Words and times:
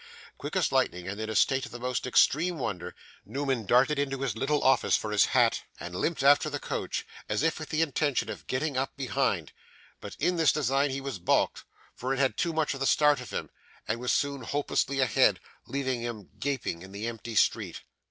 Quick 0.39 0.55
as 0.55 0.71
lightning 0.71 1.07
and 1.07 1.21
in 1.21 1.29
a 1.29 1.35
state 1.35 1.63
of 1.67 1.71
the 1.71 1.77
most 1.79 2.07
extreme 2.07 2.57
wonder, 2.57 2.95
Newman 3.23 3.67
darted 3.67 3.99
into 3.99 4.21
his 4.21 4.35
little 4.35 4.63
office 4.63 4.97
for 4.97 5.11
his 5.11 5.25
hat, 5.25 5.61
and 5.79 5.95
limped 5.95 6.23
after 6.23 6.49
the 6.49 6.59
coach 6.59 7.05
as 7.29 7.43
if 7.43 7.59
with 7.59 7.69
the 7.69 7.83
intention 7.83 8.27
of 8.27 8.47
getting 8.47 8.75
up 8.75 8.97
behind; 8.97 9.51
but 9.99 10.15
in 10.17 10.37
this 10.37 10.51
design 10.51 10.89
he 10.89 11.01
was 11.01 11.19
balked, 11.19 11.65
for 11.93 12.13
it 12.15 12.17
had 12.17 12.35
too 12.35 12.51
much 12.51 12.73
the 12.73 12.87
start 12.87 13.21
of 13.21 13.29
him 13.29 13.51
and 13.87 13.99
was 13.99 14.11
soon 14.11 14.41
hopelessly 14.41 14.99
ahead, 14.99 15.39
leaving 15.67 16.01
him 16.01 16.31
gaping 16.39 16.81
in 16.81 16.93
the 16.93 17.05
empty 17.05 17.35
street. 17.35 17.81